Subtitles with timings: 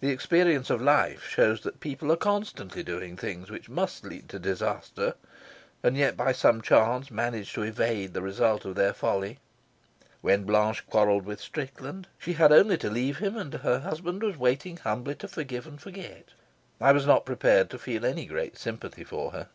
[0.00, 4.38] The experience of life shows that people are constantly doing things which must lead to
[4.38, 5.12] disaster,
[5.82, 9.40] and yet by some chance manage to evade the result of their folly.
[10.22, 14.38] When Blanche quarrelled with Strickland she had only to leave him, and her husband was
[14.38, 16.30] waiting humbly to forgive and forget.
[16.80, 19.48] I was not prepared to feel any great sympathy for her.